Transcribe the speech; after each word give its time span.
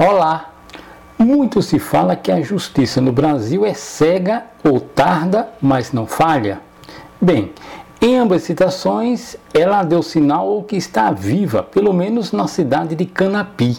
Olá! 0.00 0.52
Muito 1.18 1.60
se 1.60 1.80
fala 1.80 2.14
que 2.14 2.30
a 2.30 2.40
justiça 2.40 3.00
no 3.00 3.10
Brasil 3.10 3.66
é 3.66 3.74
cega 3.74 4.44
ou 4.62 4.78
tarda, 4.78 5.48
mas 5.60 5.92
não 5.92 6.06
falha. 6.06 6.60
Bem, 7.20 7.50
em 8.00 8.16
ambas 8.16 8.42
citações, 8.42 9.34
ela 9.52 9.82
deu 9.82 10.00
sinal 10.00 10.62
que 10.62 10.76
está 10.76 11.10
viva, 11.10 11.64
pelo 11.64 11.92
menos 11.92 12.30
na 12.30 12.46
cidade 12.46 12.94
de 12.94 13.04
Canapi, 13.06 13.76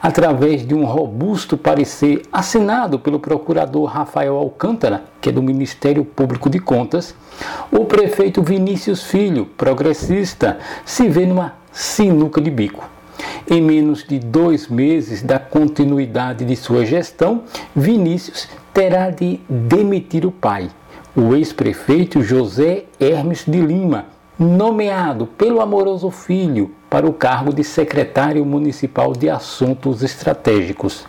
através 0.00 0.64
de 0.64 0.76
um 0.76 0.84
robusto 0.84 1.56
parecer 1.56 2.22
assinado 2.32 2.96
pelo 2.96 3.18
procurador 3.18 3.86
Rafael 3.86 4.36
Alcântara, 4.36 5.06
que 5.20 5.28
é 5.28 5.32
do 5.32 5.42
Ministério 5.42 6.04
Público 6.04 6.48
de 6.48 6.60
Contas, 6.60 7.16
o 7.72 7.84
prefeito 7.84 8.44
Vinícius 8.44 9.02
Filho, 9.02 9.44
progressista, 9.44 10.60
se 10.84 11.08
vê 11.08 11.26
numa 11.26 11.54
sinuca 11.72 12.40
de 12.40 12.48
bico. 12.48 12.97
Em 13.50 13.62
menos 13.62 14.04
de 14.04 14.18
dois 14.18 14.68
meses 14.68 15.22
da 15.22 15.38
continuidade 15.38 16.44
de 16.44 16.54
sua 16.54 16.84
gestão, 16.84 17.44
Vinícius 17.74 18.46
terá 18.74 19.08
de 19.08 19.40
demitir 19.48 20.26
o 20.26 20.30
pai, 20.30 20.68
o 21.16 21.34
ex-prefeito 21.34 22.20
José 22.20 22.84
Hermes 23.00 23.44
de 23.48 23.58
Lima, 23.58 24.04
nomeado 24.38 25.26
pelo 25.26 25.62
amoroso 25.62 26.10
filho 26.10 26.72
para 26.90 27.08
o 27.08 27.12
cargo 27.14 27.50
de 27.50 27.64
secretário 27.64 28.44
municipal 28.44 29.14
de 29.14 29.30
Assuntos 29.30 30.02
Estratégicos. 30.02 31.06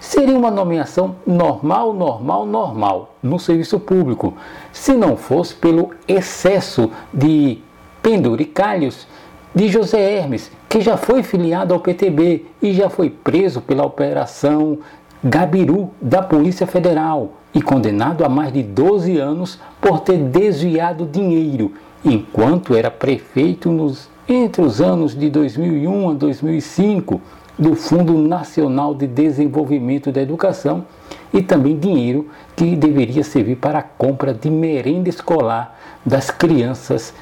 Seria 0.00 0.38
uma 0.38 0.50
nomeação 0.50 1.16
normal, 1.26 1.92
normal, 1.92 2.46
normal 2.46 3.14
no 3.22 3.38
serviço 3.38 3.78
público, 3.78 4.34
se 4.72 4.94
não 4.94 5.18
fosse 5.18 5.54
pelo 5.54 5.90
excesso 6.08 6.90
de 7.12 7.58
penduricalhos 8.02 9.06
de 9.54 9.68
José 9.68 10.00
Hermes, 10.00 10.50
que 10.68 10.80
já 10.80 10.96
foi 10.96 11.22
filiado 11.22 11.72
ao 11.74 11.80
PTB 11.80 12.44
e 12.62 12.72
já 12.72 12.88
foi 12.88 13.10
preso 13.10 13.60
pela 13.60 13.84
Operação 13.84 14.78
Gabiru 15.22 15.90
da 16.00 16.22
Polícia 16.22 16.66
Federal 16.66 17.32
e 17.54 17.62
condenado 17.62 18.24
a 18.24 18.28
mais 18.28 18.52
de 18.52 18.62
12 18.62 19.18
anos 19.18 19.58
por 19.80 20.00
ter 20.00 20.18
desviado 20.18 21.06
dinheiro 21.06 21.72
enquanto 22.04 22.74
era 22.74 22.90
prefeito 22.90 23.70
nos, 23.70 24.08
entre 24.28 24.62
os 24.62 24.80
anos 24.80 25.18
de 25.18 25.28
2001 25.30 26.10
a 26.10 26.14
2005 26.14 27.20
do 27.58 27.74
Fundo 27.74 28.16
Nacional 28.16 28.94
de 28.94 29.06
Desenvolvimento 29.06 30.12
da 30.12 30.22
Educação 30.22 30.84
e 31.32 31.42
também 31.42 31.76
dinheiro 31.76 32.28
que 32.54 32.76
deveria 32.76 33.24
servir 33.24 33.56
para 33.56 33.80
a 33.80 33.82
compra 33.82 34.32
de 34.32 34.48
merenda 34.48 35.08
escolar 35.08 35.76
das 36.06 36.30
crianças 36.30 37.12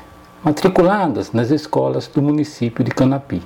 matriculadas 0.47 1.33
nas 1.33 1.50
escolas 1.50 2.06
do 2.06 2.22
município 2.22 2.84
de 2.84 2.92
Canapi. 2.92 3.42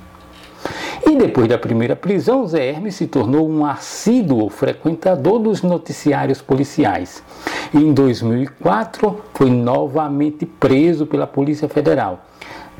E 1.03 1.15
depois 1.15 1.47
da 1.47 1.57
primeira 1.57 1.95
prisão, 1.95 2.45
Zé 2.45 2.69
Hermes 2.69 2.93
se 2.93 3.07
tornou 3.07 3.49
um 3.49 3.65
assíduo 3.65 4.47
frequentador 4.49 5.39
dos 5.39 5.63
noticiários 5.63 6.43
policiais. 6.43 7.23
Em 7.73 7.91
2004 7.91 9.19
foi 9.33 9.49
novamente 9.49 10.45
preso 10.45 11.07
pela 11.07 11.25
Polícia 11.25 11.67
Federal. 11.67 12.23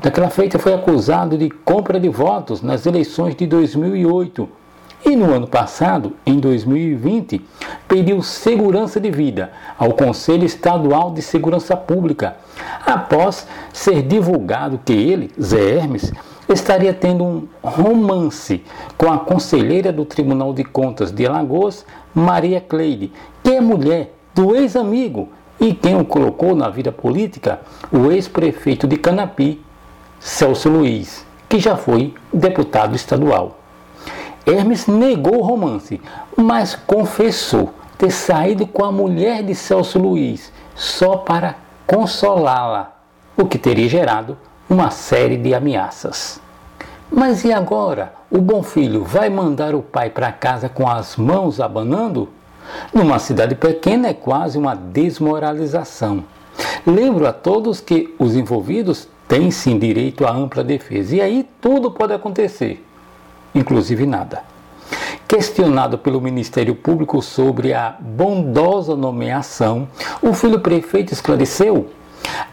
Daquela 0.00 0.30
feita 0.30 0.56
foi 0.56 0.72
acusado 0.72 1.36
de 1.36 1.50
compra 1.50 1.98
de 1.98 2.08
votos 2.08 2.62
nas 2.62 2.86
eleições 2.86 3.34
de 3.34 3.44
2008 3.44 4.48
e 5.04 5.16
no 5.16 5.32
ano 5.32 5.48
passado, 5.48 6.12
em 6.24 6.38
2020, 6.38 7.44
pediu 7.92 8.22
segurança 8.22 8.98
de 8.98 9.10
vida 9.10 9.52
ao 9.78 9.92
Conselho 9.92 10.46
Estadual 10.46 11.10
de 11.10 11.20
Segurança 11.20 11.76
Pública, 11.76 12.36
após 12.86 13.46
ser 13.70 14.00
divulgado 14.00 14.80
que 14.82 14.94
ele, 14.94 15.30
Zé 15.38 15.76
Hermes, 15.76 16.10
estaria 16.48 16.94
tendo 16.94 17.22
um 17.22 17.46
romance 17.62 18.64
com 18.96 19.12
a 19.12 19.18
conselheira 19.18 19.92
do 19.92 20.06
Tribunal 20.06 20.54
de 20.54 20.64
Contas 20.64 21.12
de 21.12 21.26
Alagoas, 21.26 21.84
Maria 22.14 22.62
Cleide, 22.62 23.12
que 23.44 23.50
é 23.50 23.60
mulher 23.60 24.14
do 24.34 24.56
ex-amigo 24.56 25.28
e 25.60 25.74
quem 25.74 26.00
o 26.00 26.02
colocou 26.02 26.56
na 26.56 26.70
vida 26.70 26.90
política, 26.90 27.60
o 27.92 28.10
ex-prefeito 28.10 28.88
de 28.88 28.96
Canapi, 28.96 29.60
Celso 30.18 30.70
Luiz, 30.70 31.26
que 31.46 31.58
já 31.58 31.76
foi 31.76 32.14
deputado 32.32 32.96
estadual. 32.96 33.58
Hermes 34.46 34.86
negou 34.86 35.40
o 35.40 35.42
romance, 35.42 36.00
mas 36.34 36.74
confessou 36.74 37.74
ter 38.02 38.10
saído 38.10 38.66
com 38.66 38.84
a 38.84 38.90
mulher 38.90 39.44
de 39.44 39.54
Celso 39.54 39.96
Luiz 39.96 40.52
só 40.74 41.18
para 41.18 41.54
consolá-la, 41.86 42.96
o 43.36 43.46
que 43.46 43.56
teria 43.56 43.88
gerado 43.88 44.36
uma 44.68 44.90
série 44.90 45.36
de 45.36 45.54
ameaças. 45.54 46.40
Mas 47.08 47.44
e 47.44 47.52
agora? 47.52 48.12
O 48.28 48.38
bom 48.38 48.60
filho 48.60 49.04
vai 49.04 49.30
mandar 49.30 49.72
o 49.72 49.82
pai 49.82 50.10
para 50.10 50.32
casa 50.32 50.68
com 50.68 50.88
as 50.88 51.16
mãos 51.16 51.60
abanando? 51.60 52.28
Numa 52.92 53.20
cidade 53.20 53.54
pequena 53.54 54.08
é 54.08 54.14
quase 54.14 54.58
uma 54.58 54.74
desmoralização. 54.74 56.24
Lembro 56.84 57.24
a 57.24 57.32
todos 57.32 57.80
que 57.80 58.12
os 58.18 58.34
envolvidos 58.34 59.06
têm 59.28 59.52
sim 59.52 59.78
direito 59.78 60.26
à 60.26 60.32
ampla 60.32 60.64
defesa, 60.64 61.14
e 61.14 61.20
aí 61.20 61.48
tudo 61.60 61.88
pode 61.88 62.12
acontecer 62.12 62.84
inclusive 63.54 64.06
nada. 64.06 64.51
Questionado 65.32 65.96
pelo 65.96 66.20
Ministério 66.20 66.74
Público 66.74 67.22
sobre 67.22 67.72
a 67.72 67.96
bondosa 67.98 68.94
nomeação, 68.94 69.88
o 70.20 70.34
filho 70.34 70.60
prefeito 70.60 71.14
esclareceu 71.14 71.88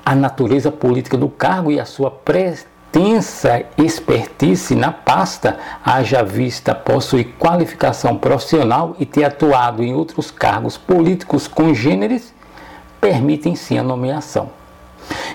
a 0.06 0.16
natureza 0.16 0.72
política 0.72 1.17
do 1.17 1.28
cargo 1.28 1.73
e 1.73 1.78
a 1.78 1.84
sua 1.84 2.09
pretensa 2.09 3.66
expertise 3.78 4.75
na 4.75 4.94
pasta, 4.94 5.59
haja 5.84 6.23
vista 6.23 6.73
possui 6.73 7.25
qualificação 7.25 8.17
profissional 8.17 8.96
e 8.97 9.06
ter 9.06 9.25
atuado 9.25 9.84
em 9.84 9.94
outros 9.94 10.31
cargos 10.31 10.78
políticos 10.78 11.50
congêneres, 11.50 12.34
permitem 13.01 13.57
sim 13.57 13.78
a 13.78 13.84
nomeação. 13.84 14.51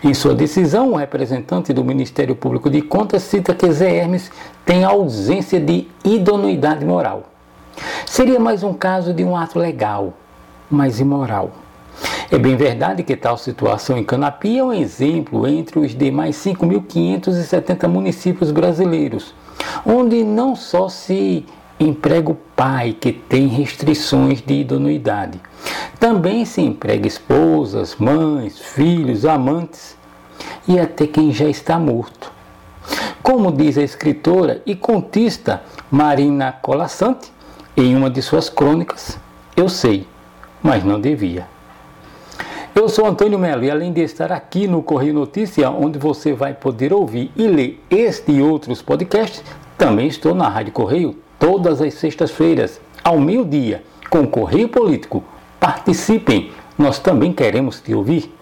Em 0.02 0.14
sua 0.14 0.34
decisão, 0.34 0.92
o 0.92 0.96
representante 0.96 1.74
do 1.74 1.84
Ministério 1.84 2.34
Público 2.34 2.70
de 2.70 2.80
Contas 2.80 3.22
cita 3.22 3.54
que 3.54 3.70
Zé 3.70 3.96
Hermes 3.96 4.30
tem 4.64 4.82
ausência 4.82 5.60
de 5.60 5.86
idoneidade 6.02 6.86
moral. 6.86 7.33
Seria 8.06 8.38
mais 8.38 8.62
um 8.62 8.72
caso 8.72 9.12
de 9.12 9.24
um 9.24 9.36
ato 9.36 9.58
legal, 9.58 10.14
mas 10.70 11.00
imoral. 11.00 11.50
É 12.30 12.38
bem 12.38 12.56
verdade 12.56 13.02
que 13.02 13.16
tal 13.16 13.36
situação 13.36 13.96
em 13.96 14.04
Canapi 14.04 14.58
é 14.58 14.64
um 14.64 14.72
exemplo 14.72 15.46
entre 15.46 15.78
os 15.78 15.94
demais 15.94 16.36
5.570 16.36 17.86
municípios 17.86 18.50
brasileiros, 18.50 19.34
onde 19.86 20.24
não 20.24 20.56
só 20.56 20.88
se 20.88 21.44
emprega 21.78 22.30
o 22.30 22.34
pai 22.56 22.96
que 22.98 23.12
tem 23.12 23.46
restrições 23.46 24.40
de 24.40 24.54
idoneidade, 24.54 25.40
também 25.98 26.44
se 26.44 26.60
emprega 26.60 27.06
esposas, 27.06 27.96
mães, 27.96 28.58
filhos, 28.58 29.24
amantes 29.24 29.96
e 30.66 30.78
até 30.78 31.06
quem 31.06 31.32
já 31.32 31.46
está 31.46 31.78
morto. 31.78 32.32
Como 33.22 33.50
diz 33.50 33.78
a 33.78 33.82
escritora 33.82 34.62
e 34.66 34.74
contista 34.74 35.62
Marina 35.90 36.52
Colassante 36.52 37.32
em 37.76 37.96
uma 37.96 38.08
de 38.08 38.22
suas 38.22 38.48
crônicas, 38.48 39.18
eu 39.56 39.68
sei, 39.68 40.06
mas 40.62 40.84
não 40.84 41.00
devia. 41.00 41.46
Eu 42.74 42.88
sou 42.88 43.06
Antônio 43.06 43.38
Melo 43.38 43.64
e 43.64 43.70
além 43.70 43.92
de 43.92 44.00
estar 44.00 44.30
aqui 44.32 44.66
no 44.66 44.82
Correio 44.82 45.14
Notícia, 45.14 45.70
onde 45.70 45.98
você 45.98 46.32
vai 46.32 46.54
poder 46.54 46.92
ouvir 46.92 47.30
e 47.36 47.46
ler 47.46 47.82
este 47.90 48.32
e 48.32 48.42
outros 48.42 48.82
podcasts, 48.82 49.42
também 49.76 50.06
estou 50.06 50.34
na 50.34 50.48
Rádio 50.48 50.72
Correio 50.72 51.16
todas 51.38 51.80
as 51.80 51.94
sextas-feiras, 51.94 52.80
ao 53.02 53.18
meio-dia, 53.18 53.82
com 54.08 54.26
Correio 54.26 54.68
Político. 54.68 55.22
Participem, 55.58 56.52
nós 56.78 56.98
também 56.98 57.32
queremos 57.32 57.80
te 57.80 57.94
ouvir. 57.94 58.32